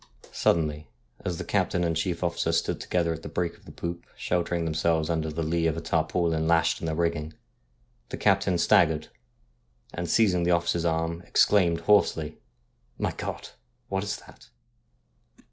[0.31, 0.87] Suddenly
[1.23, 4.65] as the captain and chief officer stood together at the break of the poop sheltering
[4.65, 7.33] themselves under the lee of a tarpaulin lashed in the rigging,
[8.09, 9.09] the captain stag gered,
[9.93, 12.39] and seizing the officer's arm exclaimed hoarsely:'
[12.97, 13.49] My God!
[13.89, 14.49] what is that